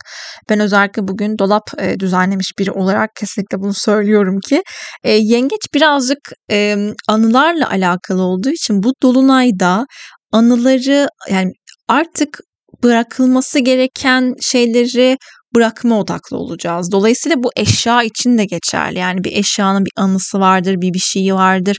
Ben 0.49 0.59
özellikle 0.59 1.07
bugün 1.07 1.37
dolap 1.37 1.63
e, 1.77 1.99
düzenlemiş 1.99 2.51
biri 2.59 2.71
olarak 2.71 3.09
kesinlikle 3.15 3.59
bunu 3.59 3.73
söylüyorum 3.73 4.39
ki 4.39 4.63
e, 5.03 5.11
yengeç 5.11 5.73
birazcık 5.73 6.19
e, 6.51 6.77
anılarla 7.07 7.69
alakalı 7.69 8.21
olduğu 8.21 8.49
için 8.49 8.83
bu 8.83 8.93
dolunayda 9.03 9.85
anıları 10.31 11.07
yani 11.29 11.51
artık 11.87 12.39
bırakılması 12.83 13.59
gereken 13.59 14.33
şeyleri 14.41 15.17
bırakma 15.55 15.99
odaklı 15.99 16.37
olacağız. 16.37 16.91
Dolayısıyla 16.91 17.43
bu 17.43 17.49
eşya 17.55 18.03
için 18.03 18.37
de 18.37 18.45
geçerli. 18.45 18.99
Yani 18.99 19.23
bir 19.23 19.31
eşyanın 19.31 19.85
bir 19.85 19.91
anısı 19.95 20.39
vardır, 20.39 20.75
bir 20.81 20.93
bir 20.93 20.99
şeyi 20.99 21.33
vardır. 21.33 21.77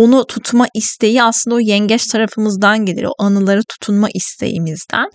Onu 0.00 0.24
tutma 0.26 0.66
isteği 0.74 1.22
aslında 1.22 1.56
o 1.56 1.58
yengeç 1.58 2.06
tarafımızdan 2.06 2.84
gelir. 2.84 3.04
O 3.04 3.24
anıları 3.24 3.62
tutunma 3.64 4.08
isteğimizden. 4.14 5.08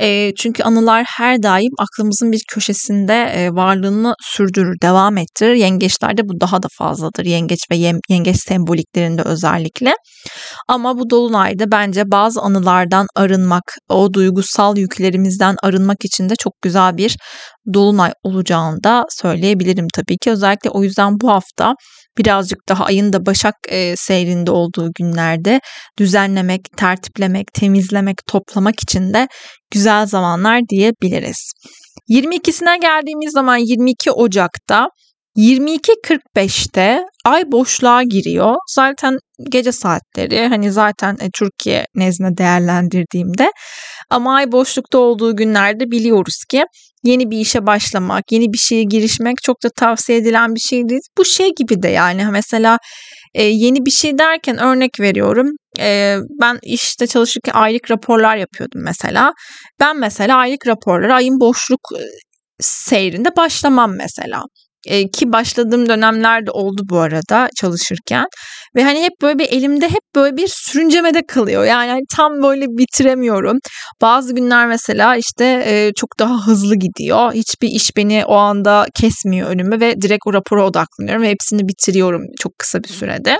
E, 0.00 0.34
çünkü 0.34 0.62
anılar 0.62 1.04
her 1.16 1.42
daim 1.42 1.70
aklımızın 1.78 2.32
bir 2.32 2.42
köşesinde 2.50 3.14
e, 3.14 3.50
varlığını 3.50 4.14
sürdürür, 4.22 4.80
devam 4.82 5.18
ettirir. 5.18 5.54
Yengeçlerde 5.54 6.22
bu 6.28 6.40
daha 6.40 6.62
da 6.62 6.68
fazladır. 6.78 7.24
Yengeç 7.24 7.60
ve 7.70 7.76
yengeç 8.08 8.36
semboliklerinde 8.36 9.22
özellikle. 9.22 9.94
Ama 10.68 10.98
bu 10.98 11.10
dolunayda 11.10 11.70
bence 11.70 12.10
bazı 12.10 12.40
anılardan 12.40 13.06
arınmak, 13.16 13.74
o 13.88 14.12
duygusal 14.12 14.76
yüklerimizden 14.76 15.56
arınmak 15.62 16.04
için 16.04 16.28
de 16.28 16.36
çok 16.36 16.52
güzel 16.62 16.96
bir 16.96 17.16
dolunay 17.74 18.12
olacağını 18.22 18.84
da 18.84 19.04
söyleyebilirim 19.10 19.86
tabii 19.94 20.18
ki. 20.18 20.30
Özellikle 20.30 20.70
o 20.70 20.82
yüzden 20.82 21.20
bu 21.20 21.28
hafta 21.30 21.74
birazcık 22.18 22.68
daha 22.68 22.84
ayın 22.84 23.12
da 23.12 23.26
Başak 23.26 23.54
e, 23.68 23.96
seyrinde 23.96 24.50
olduğu 24.50 24.90
günlerde 24.98 25.60
düzenlemek, 25.98 26.60
tertiplemek, 26.76 27.46
temizlemek, 27.54 28.16
toplamak 28.26 28.82
için 28.82 29.14
de 29.14 29.28
güzel 29.70 30.06
zamanlar 30.06 30.60
diyebiliriz. 30.68 31.52
22'sine 32.08 32.80
geldiğimiz 32.80 33.32
zaman 33.32 33.56
22 33.56 34.10
Ocak'ta 34.10 34.88
22.45'te 35.36 37.04
ay 37.24 37.52
boşluğa 37.52 38.02
giriyor. 38.02 38.54
Zaten 38.68 39.18
gece 39.50 39.72
saatleri 39.72 40.46
hani 40.48 40.72
zaten 40.72 41.16
e, 41.20 41.30
Türkiye 41.38 41.86
nezdinde 41.94 42.36
değerlendirdiğimde 42.36 43.50
ama 44.10 44.34
ay 44.34 44.52
boşlukta 44.52 44.98
olduğu 44.98 45.36
günlerde 45.36 45.90
biliyoruz 45.90 46.44
ki 46.50 46.64
yeni 47.04 47.30
bir 47.30 47.38
işe 47.38 47.66
başlamak, 47.66 48.24
yeni 48.32 48.52
bir 48.52 48.58
şeye 48.58 48.82
girişmek 48.82 49.36
çok 49.42 49.62
da 49.64 49.68
tavsiye 49.76 50.18
edilen 50.18 50.54
bir 50.54 50.60
şey 50.60 50.88
değil. 50.88 51.00
Bu 51.18 51.24
şey 51.24 51.50
gibi 51.58 51.82
de 51.82 51.88
yani 51.88 52.26
mesela 52.30 52.78
e, 53.34 53.42
yeni 53.42 53.86
bir 53.86 53.90
şey 53.90 54.18
derken 54.18 54.58
örnek 54.58 55.00
veriyorum. 55.00 55.48
E, 55.80 56.16
ben 56.40 56.58
işte 56.62 57.06
çalışırken 57.06 57.52
aylık 57.54 57.90
raporlar 57.90 58.36
yapıyordum 58.36 58.82
mesela. 58.84 59.32
Ben 59.80 59.98
mesela 59.98 60.36
aylık 60.36 60.66
raporları 60.66 61.14
ayın 61.14 61.40
boşluk 61.40 61.80
e, 61.98 62.02
seyrinde 62.60 63.36
başlamam 63.36 63.96
mesela. 63.96 64.42
Ki 65.12 65.32
başladığım 65.32 65.88
dönemler 65.88 66.46
de 66.46 66.50
oldu 66.50 66.82
bu 66.90 66.98
arada 66.98 67.48
çalışırken. 67.60 68.26
Ve 68.76 68.84
hani 68.84 69.02
hep 69.02 69.12
böyle 69.22 69.38
bir 69.38 69.48
elimde 69.48 69.88
hep 69.88 70.02
böyle 70.14 70.36
bir 70.36 70.48
sürüncemede 70.48 71.26
kalıyor. 71.26 71.64
Yani 71.64 71.90
hani 71.90 72.02
tam 72.16 72.32
böyle 72.42 72.66
bitiremiyorum. 72.66 73.58
Bazı 74.02 74.34
günler 74.34 74.66
mesela 74.66 75.16
işte 75.16 75.92
çok 75.96 76.08
daha 76.18 76.46
hızlı 76.46 76.76
gidiyor. 76.76 77.32
Hiçbir 77.32 77.68
iş 77.68 77.96
beni 77.96 78.24
o 78.26 78.34
anda 78.34 78.86
kesmiyor 79.00 79.48
önüme 79.48 79.80
ve 79.80 79.94
direkt 80.02 80.26
o 80.26 80.32
rapora 80.32 80.66
odaklanıyorum 80.66 81.22
ve 81.22 81.30
hepsini 81.30 81.68
bitiriyorum 81.68 82.22
çok 82.40 82.58
kısa 82.58 82.82
bir 82.82 82.88
sürede. 82.88 83.38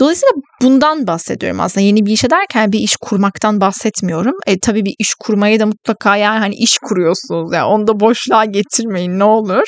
Dolayısıyla 0.00 0.32
bundan 0.62 1.06
bahsediyorum 1.06 1.60
aslında. 1.60 1.86
Yeni 1.86 2.06
bir 2.06 2.12
işe 2.12 2.30
derken 2.30 2.72
bir 2.72 2.78
iş 2.78 2.96
kurmaktan 3.00 3.60
bahsetmiyorum. 3.60 4.34
E, 4.46 4.60
tabii 4.60 4.84
bir 4.84 4.94
iş 4.98 5.14
kurmayı 5.20 5.60
da 5.60 5.66
mutlaka 5.66 6.16
yani 6.16 6.38
hani 6.38 6.54
iş 6.54 6.78
kuruyorsunuz. 6.78 7.52
Yani 7.52 7.64
onu 7.64 7.86
da 7.86 8.00
boşluğa 8.00 8.44
getirmeyin 8.44 9.18
ne 9.18 9.24
olur. 9.24 9.64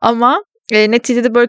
Ama 0.00 0.42
e, 0.72 0.90
neticede 0.90 1.34
böyle 1.34 1.48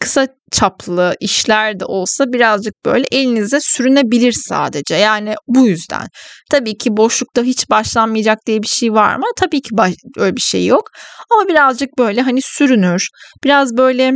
kısa 0.00 0.28
çaplı 0.52 1.14
işler 1.20 1.80
de 1.80 1.84
olsa 1.84 2.24
birazcık 2.32 2.74
böyle 2.84 3.04
elinize 3.12 3.58
sürünebilir 3.60 4.34
sadece. 4.48 4.94
Yani 4.94 5.34
bu 5.48 5.66
yüzden. 5.66 6.06
Tabii 6.50 6.78
ki 6.78 6.96
boşlukta 6.96 7.42
hiç 7.42 7.70
başlanmayacak 7.70 8.38
diye 8.46 8.62
bir 8.62 8.68
şey 8.68 8.92
var 8.92 9.16
mı? 9.16 9.24
Tabii 9.36 9.60
ki 9.60 9.68
baş, 9.72 9.94
öyle 10.16 10.36
bir 10.36 10.40
şey 10.40 10.66
yok. 10.66 10.82
Ama 11.30 11.48
birazcık 11.48 11.88
böyle 11.98 12.20
hani 12.22 12.40
sürünür. 12.42 13.08
Biraz 13.44 13.76
böyle 13.76 14.12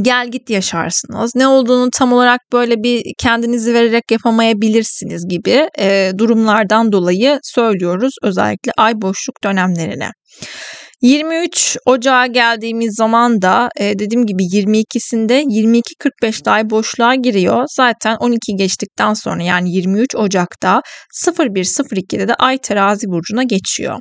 gel 0.00 0.28
git 0.28 0.50
yaşarsınız. 0.50 1.34
Ne 1.36 1.46
olduğunu 1.46 1.90
tam 1.90 2.12
olarak 2.12 2.40
böyle 2.52 2.82
bir 2.82 3.02
kendinizi 3.18 3.74
vererek 3.74 4.10
yapamayabilirsiniz 4.10 5.28
gibi 5.28 5.68
e, 5.78 6.12
durumlardan 6.18 6.92
dolayı 6.92 7.38
söylüyoruz 7.42 8.14
özellikle 8.22 8.72
ay 8.76 8.94
boşluk 9.02 9.44
dönemlerine. 9.44 10.10
23 11.02 11.76
Ocağa 11.86 12.26
geldiğimiz 12.26 12.94
zaman 12.94 13.42
da 13.42 13.68
e, 13.76 13.98
dediğim 13.98 14.26
gibi 14.26 14.42
22'sinde 14.42 15.42
22.45'te 15.42 16.50
ay 16.50 16.70
boşluğa 16.70 17.14
giriyor. 17.14 17.64
Zaten 17.76 18.16
12 18.16 18.56
geçtikten 18.56 19.14
sonra 19.14 19.42
yani 19.42 19.72
23 19.72 20.14
Ocak'ta 20.16 20.82
01.02'de 21.26 22.28
de 22.28 22.34
ay 22.34 22.58
terazi 22.58 23.06
burcuna 23.06 23.42
geçiyor. 23.42 23.96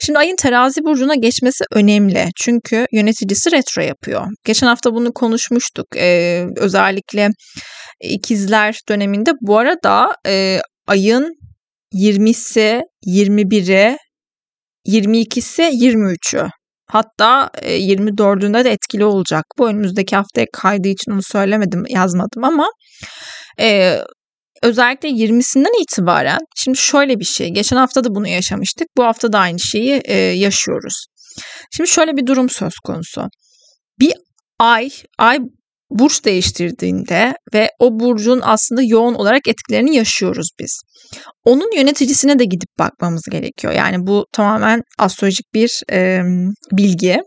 Şimdi 0.00 0.18
ayın 0.18 0.36
terazi 0.36 0.84
burcuna 0.84 1.14
geçmesi 1.14 1.64
önemli. 1.72 2.24
Çünkü 2.36 2.86
yöneticisi 2.92 3.52
retro 3.52 3.82
yapıyor. 3.82 4.26
Geçen 4.44 4.66
hafta 4.66 4.94
bunu 4.94 5.12
konuşmuştuk. 5.12 5.86
E, 5.96 6.44
özellikle 6.56 7.28
ikizler 8.00 8.78
döneminde 8.88 9.32
bu 9.40 9.58
arada 9.58 10.14
e, 10.26 10.60
ayın 10.86 11.32
20'si, 11.94 12.82
21'i 13.06 13.96
22'si 14.86 15.62
23'ü. 15.62 16.48
Hatta 16.90 17.50
24'ünde 17.62 18.64
de 18.64 18.70
etkili 18.70 19.04
olacak. 19.04 19.44
Bu 19.58 19.68
önümüzdeki 19.68 20.16
haftaya 20.16 20.46
kaydı 20.52 20.88
için 20.88 21.12
onu 21.12 21.22
söylemedim, 21.22 21.82
yazmadım 21.88 22.44
ama 22.44 22.70
e, 23.60 23.98
özellikle 24.62 25.08
20'sinden 25.08 25.82
itibaren 25.82 26.38
şimdi 26.56 26.78
şöyle 26.78 27.20
bir 27.20 27.24
şey. 27.24 27.48
Geçen 27.48 27.76
hafta 27.76 28.04
da 28.04 28.14
bunu 28.14 28.28
yaşamıştık. 28.28 28.88
Bu 28.96 29.04
hafta 29.04 29.32
da 29.32 29.38
aynı 29.38 29.60
şeyi 29.60 30.02
e, 30.04 30.16
yaşıyoruz. 30.16 31.06
Şimdi 31.76 31.90
şöyle 31.90 32.16
bir 32.16 32.26
durum 32.26 32.50
söz 32.50 32.74
konusu. 32.84 33.28
Bir 34.00 34.12
ay, 34.58 34.90
ay 35.18 35.38
burç 35.90 36.24
değiştirdiğinde 36.24 37.34
ve 37.54 37.70
o 37.78 38.00
burcun 38.00 38.40
aslında 38.44 38.82
yoğun 38.82 39.14
olarak 39.14 39.48
etkilerini 39.48 39.96
yaşıyoruz 39.96 40.50
biz. 40.60 40.82
Onun 41.44 41.76
yöneticisine 41.76 42.38
de 42.38 42.44
gidip 42.44 42.78
bakmamız 42.78 43.22
gerekiyor. 43.30 43.72
Yani 43.72 44.06
bu 44.06 44.26
tamamen 44.32 44.82
astrolojik 44.98 45.54
bir 45.54 45.82
e, 45.92 46.22
bilgi. 46.72 47.20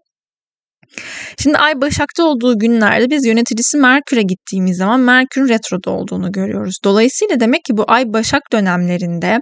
Şimdi 1.40 1.58
Ay 1.58 1.82
Başak'ta 1.82 2.24
olduğu 2.24 2.60
günlerde 2.60 3.10
biz 3.10 3.26
yöneticisi 3.26 3.78
Merkür'e 3.78 4.22
gittiğimiz 4.22 4.78
zaman 4.78 5.00
Merkür'ün 5.00 5.50
retroda 5.50 5.92
olduğunu 5.92 6.32
görüyoruz. 6.32 6.76
Dolayısıyla 6.84 7.40
demek 7.40 7.64
ki 7.64 7.78
bu 7.78 7.84
Ay 7.88 8.06
Başak 8.14 8.42
dönemlerinde 8.52 9.40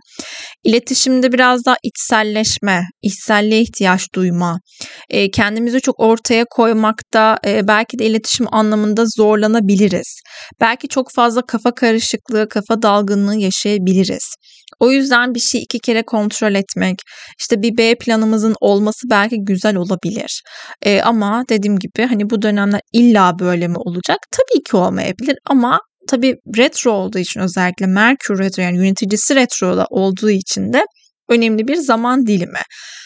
iletişimde 0.63 1.31
biraz 1.31 1.65
daha 1.65 1.75
içselleşme, 1.83 2.81
içselliğe 3.01 3.61
ihtiyaç 3.61 4.01
duyma, 4.15 4.59
e, 5.09 5.31
kendimizi 5.31 5.81
çok 5.81 5.99
ortaya 5.99 6.45
koymakta 6.49 7.37
e, 7.45 7.67
belki 7.67 7.99
de 7.99 8.05
iletişim 8.05 8.45
anlamında 8.51 9.03
zorlanabiliriz. 9.17 10.21
Belki 10.61 10.87
çok 10.87 11.11
fazla 11.11 11.41
kafa 11.41 11.75
karışıklığı, 11.75 12.49
kafa 12.49 12.81
dalgınlığı 12.81 13.35
yaşayabiliriz. 13.35 14.35
O 14.79 14.91
yüzden 14.91 15.35
bir 15.35 15.39
şey 15.39 15.61
iki 15.61 15.79
kere 15.79 16.03
kontrol 16.03 16.55
etmek, 16.55 16.97
işte 17.39 17.61
bir 17.61 17.77
B 17.77 17.95
planımızın 17.95 18.55
olması 18.61 19.09
belki 19.09 19.35
güzel 19.39 19.75
olabilir. 19.75 20.41
E, 20.81 21.01
ama 21.01 21.43
dediğim 21.49 21.79
gibi 21.79 22.05
hani 22.05 22.29
bu 22.29 22.41
dönemler 22.41 22.81
illa 22.93 23.39
böyle 23.39 23.67
mi 23.67 23.77
olacak? 23.77 24.17
Tabii 24.31 24.63
ki 24.63 24.77
olmayabilir 24.77 25.37
ama 25.45 25.81
tabii 26.07 26.35
retro 26.57 26.91
olduğu 26.91 27.19
için 27.19 27.39
özellikle 27.39 27.85
Merkür 27.85 28.39
retro 28.39 28.63
yani 28.63 28.77
yöneticisi 28.77 29.35
retroda 29.35 29.85
olduğu 29.89 30.29
için 30.29 30.73
de 30.73 30.83
önemli 31.29 31.67
bir 31.67 31.75
zaman 31.75 32.27
dilimi. 32.27 32.59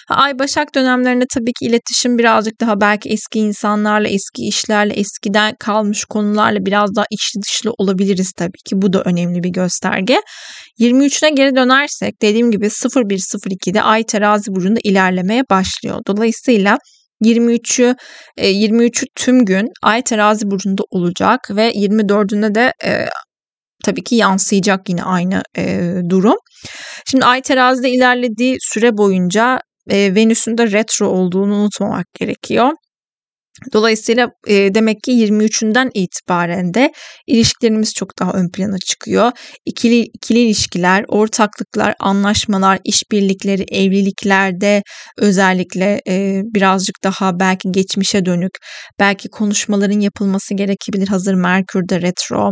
Ay 0.10 0.39
Başak 0.39 0.75
dönemlerinde 0.75 1.25
tabii 1.34 1.53
ki 1.60 1.65
iletişim 1.65 2.18
birazcık 2.18 2.62
daha 2.62 2.82
belki 2.82 3.10
eski 3.10 3.39
insanlarla, 3.39 4.08
eski 4.08 4.48
işlerle, 4.48 4.94
eskiden 4.94 5.56
kalmış 5.60 6.06
konularla 6.06 6.65
biraz 6.65 6.96
daha 6.96 7.06
içli 7.12 7.42
dışlı 7.42 7.72
olabiliriz 7.77 8.32
tabii 8.38 8.63
ki. 8.65 8.82
Bu 8.82 8.94
da 8.94 9.01
önemli 9.01 9.44
bir 9.44 9.50
gösterge. 9.50 10.22
23'üne 10.80 11.36
geri 11.36 11.56
dönersek 11.56 12.22
dediğim 12.22 12.51
gibi 12.51 12.65
0102'de 12.65 13.82
Ay 13.82 14.03
terazi 14.03 14.51
burcunda 14.51 14.80
ilerlemeye 14.84 15.44
başlıyor. 15.50 16.00
Dolayısıyla 16.08 16.77
23'ü 17.24 17.96
23'ü 18.38 19.06
tüm 19.15 19.46
gün 19.46 19.68
Ay 19.84 20.01
terazi 20.01 20.51
burcunda 20.51 20.84
olacak 20.89 21.39
ve 21.51 21.72
24'ünde 21.72 22.56
de 22.56 22.74
e, 22.86 23.06
tabii 23.84 24.04
ki 24.04 24.15
yansıyacak 24.15 24.89
yine 24.89 25.04
aynı 25.04 25.43
e, 25.58 25.93
durum. 26.10 26.38
Şimdi 27.12 27.26
Ay 27.26 27.42
terazide 27.42 27.89
ilerlediği 27.89 28.58
süre 28.60 28.98
boyunca 28.98 29.60
e, 29.89 30.16
Venüs'ün 30.16 30.58
de 30.58 30.72
retro 30.72 31.08
olduğunu 31.08 31.56
unutmamak 31.56 32.06
gerekiyor. 32.20 32.72
Dolayısıyla 33.74 34.32
e, 34.48 34.76
demek 34.76 35.04
ki 35.04 35.12
23'ünden 35.12 35.92
itibaren 35.94 36.74
de 36.74 36.92
ilişkilerimiz 37.28 37.94
çok 37.94 38.20
daha 38.20 38.34
ön 38.34 38.50
plana 38.50 38.78
çıkıyor. 38.78 39.32
İkili, 39.66 40.00
ikili 40.00 40.39
ilişkiler, 40.39 41.06
ortaklıklar, 41.08 41.96
anlaşmalar, 42.00 42.80
işbirlikleri, 42.84 43.66
evliliklerde 43.72 44.84
özellikle 45.18 46.02
e, 46.08 46.42
birazcık 46.46 46.96
daha 47.04 47.39
belki 47.39 47.72
geçmişe 47.72 48.26
dönük, 48.26 48.52
belki 49.00 49.30
konuşmaların 49.30 50.00
yapılması 50.00 50.54
gerekebilir 50.54 51.08
hazır 51.08 51.34
Merkür'de 51.34 52.02
retro. 52.02 52.52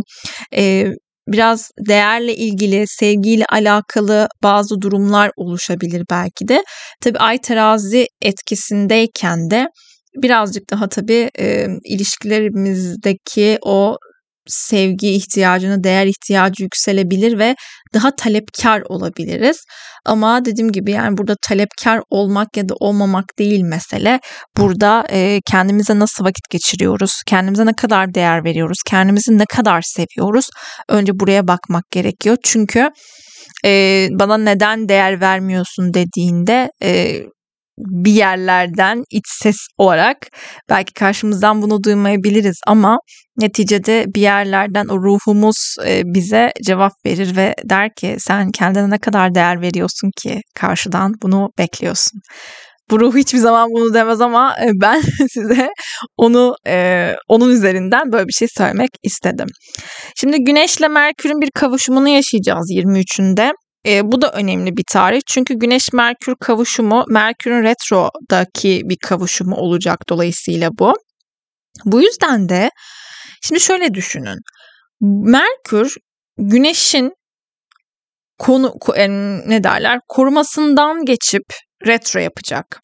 E, 0.56 0.86
biraz 1.32 1.72
değerle 1.88 2.36
ilgili, 2.36 2.86
sevgiyle 2.88 3.46
alakalı 3.52 4.28
bazı 4.44 4.82
durumlar 4.82 5.32
oluşabilir 5.36 6.06
belki 6.12 6.48
de. 6.48 6.64
Tabii 7.02 7.20
ay 7.20 7.38
terazi 7.38 8.06
etkisindeyken 8.22 9.50
de 9.52 9.68
birazcık 10.16 10.70
daha 10.72 10.90
tabii 10.90 11.30
e, 11.40 11.68
ilişkilerimizdeki 11.86 13.58
o 13.66 13.98
sevgi 14.48 15.10
ihtiyacını, 15.10 15.84
değer 15.84 16.06
ihtiyacı 16.06 16.64
yükselebilir 16.64 17.40
ve 17.40 17.56
daha 17.94 18.16
talepkar 18.16 18.82
olabiliriz. 18.82 19.58
Ama 20.06 20.46
dediğim 20.46 20.72
gibi 20.72 20.92
yani 20.92 21.18
burada 21.18 21.36
talepkar 21.48 22.02
olmak 22.10 22.58
ya 22.58 22.70
da 22.70 22.74
olmamak 22.80 23.26
değil 23.40 23.62
mesele. 23.62 24.20
Burada 24.58 25.06
e, 25.12 25.40
kendimize 25.52 26.00
nasıl 26.00 26.24
vakit 26.24 26.50
geçiriyoruz, 26.50 27.12
kendimize 27.28 27.66
ne 27.66 27.74
kadar 27.74 28.14
değer 28.14 28.44
veriyoruz, 28.44 28.78
kendimizi 28.88 29.38
ne 29.38 29.46
kadar 29.46 29.82
seviyoruz. 29.82 30.46
Önce 30.90 31.20
buraya 31.20 31.48
bakmak 31.48 31.92
gerekiyor. 31.92 32.38
Çünkü 32.44 32.90
e, 33.66 34.08
bana 34.12 34.38
neden 34.38 34.90
değer 34.90 35.22
vermiyorsun 35.22 35.94
dediğinde 35.94 36.72
e, 36.84 37.22
bir 37.86 38.12
yerlerden 38.12 39.04
iç 39.12 39.26
ses 39.28 39.58
olarak 39.78 40.18
belki 40.70 40.94
karşımızdan 40.94 41.62
bunu 41.62 41.84
duymayabiliriz 41.84 42.60
ama 42.68 43.00
neticede 43.38 44.06
bir 44.16 44.22
yerlerden 44.22 44.86
o 44.88 44.98
ruhumuz 44.98 45.76
e, 45.88 46.02
bize 46.06 46.52
cevap 46.66 46.92
verir 47.06 47.36
ve 47.36 47.56
der 47.70 47.90
ki 47.98 48.16
sen 48.20 48.52
kendine 48.52 48.90
ne 48.90 48.98
kadar 48.98 49.36
değer 49.36 49.62
veriyorsun 49.62 50.12
ki 50.22 50.42
karşıdan 50.56 51.14
bunu 51.24 51.50
bekliyorsun. 51.58 52.22
Bu 52.92 53.00
ruh 53.00 53.16
hiçbir 53.16 53.40
zaman 53.40 53.70
bunu 53.70 53.94
demez 53.94 54.22
ama 54.22 54.56
e, 54.62 54.70
ben 54.82 55.02
size 55.30 55.70
onu 56.18 56.56
e, 56.68 57.14
onun 57.28 57.50
üzerinden 57.50 58.12
böyle 58.12 58.28
bir 58.28 58.34
şey 58.34 58.48
söylemek 58.58 58.90
istedim. 59.04 59.48
Şimdi 60.16 60.44
Güneşle 60.44 60.88
Merkür'ün 60.88 61.42
bir 61.42 61.50
kavuşumunu 61.56 62.10
yaşayacağız 62.10 62.72
23'ünde. 62.72 63.52
E, 63.88 64.12
bu 64.12 64.22
da 64.22 64.32
önemli 64.32 64.78
bir 64.78 64.84
tarih. 64.92 65.22
Çünkü 65.28 65.54
Güneş-Merkür 65.54 66.36
kavuşumu 66.40 67.06
Merkür'ün 67.10 67.64
retrodaki 67.64 68.82
bir 68.86 68.98
kavuşumu 68.98 69.56
olacak 69.56 70.00
dolayısıyla 70.10 70.70
bu. 70.80 70.94
Bu 71.86 72.02
yüzden 72.02 72.50
de 72.50 72.70
şimdi 73.44 73.62
şöyle 73.62 73.94
düşünün. 73.94 74.38
Merkür 75.02 75.96
Güneş'in 76.38 77.14
konu 78.40 78.76
ne 79.48 79.64
derler 79.64 80.00
korumasından 80.08 81.06
geçip 81.06 81.44
retro 81.88 82.20
yapacak. 82.20 82.82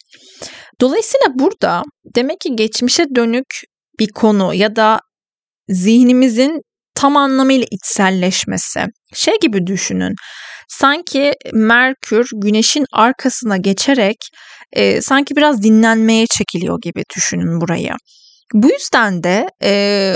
Dolayısıyla 0.82 1.28
burada 1.34 1.84
demek 2.16 2.40
ki 2.40 2.56
geçmişe 2.56 3.06
dönük 3.16 3.46
bir 4.00 4.08
konu 4.08 4.54
ya 4.54 4.76
da 4.76 5.00
zihnimizin 5.70 6.62
tam 6.96 7.18
anlamıyla 7.18 7.66
içselleşmesi. 7.72 8.86
Şey 9.14 9.40
gibi 9.42 9.68
düşünün. 9.68 10.14
Sanki 10.68 11.34
Merkür 11.54 12.30
güneşin 12.36 12.86
arkasına 12.94 13.58
geçerek 13.58 14.18
e, 14.74 15.02
sanki 15.02 15.36
biraz 15.36 15.64
dinlenmeye 15.64 16.26
çekiliyor 16.28 16.80
gibi 16.82 17.04
düşünün 17.16 17.62
burayı. 17.62 17.94
Bu 18.54 18.70
yüzden 18.70 19.24
de 19.24 19.48
e, 19.64 20.14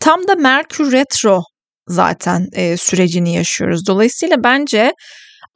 tam 0.00 0.28
da 0.28 0.34
Merkür 0.34 0.92
retro 0.92 1.42
zaten 1.88 2.46
e, 2.52 2.76
sürecini 2.76 3.34
yaşıyoruz. 3.34 3.86
Dolayısıyla 3.86 4.44
bence 4.44 4.92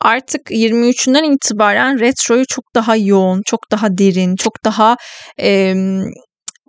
artık 0.00 0.50
23'ünden 0.50 1.34
itibaren 1.34 2.00
retroyu 2.00 2.44
çok 2.48 2.64
daha 2.74 2.96
yoğun, 2.96 3.42
çok 3.46 3.60
daha 3.70 3.98
derin, 3.98 4.36
çok 4.36 4.64
daha 4.64 4.96
e, 5.40 5.74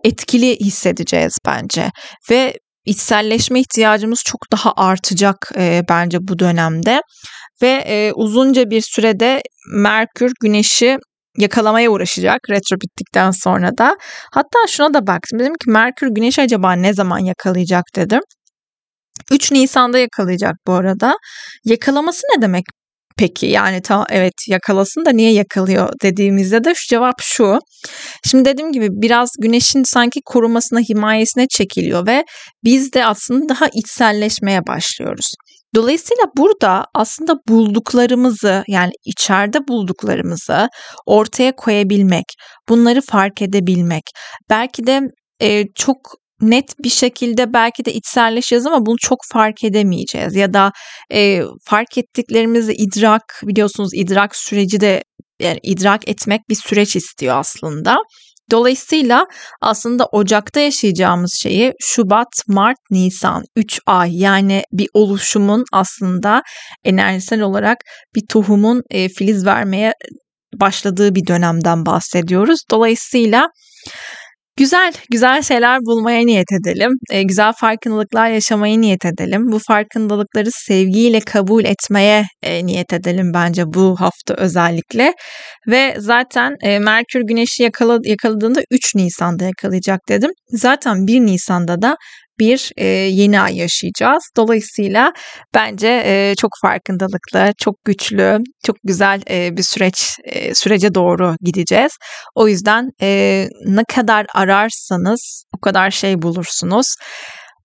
etkili 0.03 0.59
hissedeceğiz 0.59 1.37
bence 1.45 1.91
ve 2.29 2.53
içselleşme 2.85 3.59
ihtiyacımız 3.59 4.19
çok 4.25 4.39
daha 4.51 4.73
artacak 4.75 5.51
e, 5.57 5.83
bence 5.89 6.17
bu 6.21 6.39
dönemde 6.39 7.01
ve 7.61 7.83
e, 7.87 8.11
uzunca 8.15 8.69
bir 8.69 8.81
sürede 8.81 9.41
Merkür 9.73 10.31
Güneş'i 10.41 10.97
yakalamaya 11.37 11.91
uğraşacak 11.91 12.39
retro 12.49 12.75
bittikten 12.75 13.31
sonra 13.31 13.77
da. 13.77 13.97
Hatta 14.33 14.59
şuna 14.67 14.93
da 14.93 15.07
baktım. 15.07 15.39
Dedim 15.39 15.53
ki 15.53 15.69
Merkür 15.69 16.07
Güneş 16.07 16.39
acaba 16.39 16.73
ne 16.73 16.93
zaman 16.93 17.19
yakalayacak 17.19 17.83
dedim. 17.95 18.21
3 19.31 19.51
Nisan'da 19.51 19.99
yakalayacak 19.99 20.55
bu 20.67 20.73
arada. 20.73 21.15
Yakalaması 21.65 22.21
ne 22.35 22.41
demek 22.41 22.65
peki? 23.17 23.45
Yani 23.45 23.81
ta 23.81 24.05
evet 24.09 24.33
yakalasın 24.47 25.05
da 25.05 25.11
niye 25.11 25.33
yakalıyor 25.33 25.89
dediğimizde 26.03 26.63
de 26.63 26.73
şu 26.75 26.87
cevap 26.89 27.15
şu. 27.21 27.59
Şimdi 28.29 28.45
dediğim 28.45 28.71
gibi 28.71 28.87
biraz 28.91 29.29
güneşin 29.39 29.83
sanki 29.83 30.19
korumasına, 30.25 30.79
himayesine 30.79 31.47
çekiliyor 31.47 32.07
ve 32.07 32.23
biz 32.63 32.93
de 32.93 33.05
aslında 33.05 33.49
daha 33.49 33.67
içselleşmeye 33.73 34.67
başlıyoruz. 34.67 35.33
Dolayısıyla 35.75 36.23
burada 36.37 36.85
aslında 36.93 37.35
bulduklarımızı 37.47 38.63
yani 38.67 38.91
içeride 39.05 39.67
bulduklarımızı 39.67 40.69
ortaya 41.05 41.55
koyabilmek, 41.55 42.25
bunları 42.69 43.01
fark 43.01 43.41
edebilmek, 43.41 44.03
belki 44.49 44.87
de 44.87 45.01
e, 45.41 45.63
çok 45.75 45.97
net 46.41 46.79
bir 46.83 46.89
şekilde 46.89 47.53
belki 47.53 47.85
de 47.85 47.93
içselleşeceğiz 47.93 48.65
ama 48.65 48.85
bunu 48.85 48.97
çok 49.01 49.19
fark 49.33 49.63
edemeyeceğiz 49.63 50.35
ya 50.35 50.53
da 50.53 50.71
e, 51.13 51.41
fark 51.65 51.97
ettiklerimizi 51.97 52.73
idrak 52.73 53.41
biliyorsunuz 53.43 53.89
idrak 53.93 54.35
süreci 54.35 54.79
de 54.79 55.03
yani 55.41 55.59
idrak 55.63 56.09
etmek 56.09 56.41
bir 56.49 56.55
süreç 56.55 56.95
istiyor 56.95 57.37
aslında. 57.37 57.97
Dolayısıyla 58.51 59.25
aslında 59.61 60.05
Ocak'ta 60.05 60.59
yaşayacağımız 60.59 61.39
şeyi 61.41 61.73
Şubat, 61.81 62.27
Mart, 62.47 62.77
Nisan 62.91 63.43
3 63.55 63.79
ay 63.85 64.17
yani 64.17 64.63
bir 64.71 64.87
oluşumun 64.93 65.63
aslında 65.73 66.41
enerjisel 66.83 67.41
olarak 67.41 67.77
bir 68.15 68.21
tohumun 68.29 68.83
e, 68.89 69.09
filiz 69.09 69.45
vermeye 69.45 69.93
başladığı 70.55 71.15
bir 71.15 71.27
dönemden 71.27 71.85
bahsediyoruz. 71.85 72.59
Dolayısıyla 72.71 73.49
Güzel, 74.59 74.93
güzel 75.11 75.41
şeyler 75.41 75.79
bulmaya 75.79 76.25
niyet 76.25 76.51
edelim. 76.51 76.91
E, 77.11 77.23
güzel 77.23 77.53
farkındalıklar 77.53 78.29
yaşamaya 78.29 78.77
niyet 78.77 79.05
edelim. 79.05 79.51
Bu 79.51 79.59
farkındalıkları 79.67 80.49
sevgiyle 80.51 81.19
kabul 81.19 81.65
etmeye 81.65 82.23
e, 82.43 82.65
niyet 82.65 82.93
edelim 82.93 83.31
bence 83.33 83.63
bu 83.73 83.95
hafta 83.99 84.33
özellikle. 84.37 85.13
Ve 85.67 85.95
zaten 85.97 86.55
e, 86.63 86.79
Merkür 86.79 87.21
Güneş'i 87.21 87.63
yakala, 87.63 87.99
yakaladığında 88.03 88.61
3 88.71 88.95
Nisan'da 88.95 89.43
yakalayacak 89.43 89.99
dedim. 90.09 90.31
Zaten 90.49 91.07
1 91.07 91.19
Nisan'da 91.19 91.81
da 91.81 91.95
bir 92.39 92.71
e, 92.77 92.85
yeni 92.87 93.41
ay 93.41 93.57
yaşayacağız. 93.57 94.23
Dolayısıyla 94.37 95.13
bence 95.53 96.03
e, 96.05 96.35
çok 96.37 96.51
farkındalıklı, 96.61 97.53
çok 97.57 97.75
güçlü, 97.85 98.37
çok 98.65 98.75
güzel 98.83 99.21
e, 99.29 99.57
bir 99.57 99.63
süreç 99.63 100.17
e, 100.23 100.55
sürece 100.55 100.95
doğru 100.95 101.35
gideceğiz. 101.41 101.91
O 102.35 102.47
yüzden 102.47 102.89
e, 103.01 103.47
ne 103.65 103.83
kadar 103.95 104.25
ararsanız 104.35 105.43
o 105.57 105.59
kadar 105.59 105.91
şey 105.91 106.21
bulursunuz. 106.21 106.95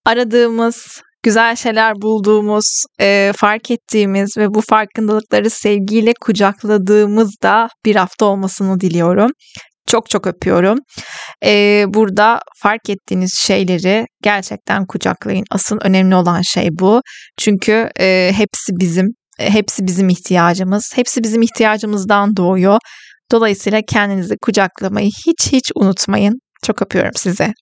Aradığımız 0.05 0.87
güzel 1.23 1.57
şeyler 1.57 2.03
bulduğumuz, 2.03 2.83
e, 3.01 3.33
fark 3.37 3.71
ettiğimiz 3.71 4.37
ve 4.39 4.55
bu 4.55 4.61
farkındalıkları 4.61 5.51
sevgiyle 5.51 6.13
kucakladığımızda 6.21 7.69
bir 7.85 7.97
hafta 7.97 8.27
olmasını 8.27 8.81
diliyorum. 8.81 9.31
Çok 9.87 10.11
çok 10.11 10.27
öpüyorum. 10.27 10.79
Ee, 11.44 11.85
burada 11.88 12.40
fark 12.62 12.90
ettiğiniz 12.90 13.35
şeyleri 13.38 14.07
gerçekten 14.23 14.87
kucaklayın. 14.87 15.44
Asıl 15.51 15.79
önemli 15.83 16.14
olan 16.14 16.42
şey 16.42 16.68
bu. 16.81 17.01
Çünkü 17.38 17.90
e, 18.01 18.33
hepsi 18.35 18.73
bizim, 18.81 19.07
hepsi 19.38 19.87
bizim 19.87 20.09
ihtiyacımız. 20.09 20.92
Hepsi 20.97 21.23
bizim 21.23 21.42
ihtiyacımızdan 21.42 22.37
doğuyor. 22.37 22.79
Dolayısıyla 23.33 23.81
kendinizi 23.88 24.37
kucaklamayı 24.42 25.11
hiç 25.27 25.53
hiç 25.53 25.70
unutmayın. 25.75 26.35
Çok 26.62 26.83
öpüyorum 26.83 27.12
size. 27.16 27.53